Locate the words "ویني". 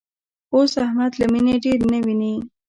2.05-2.35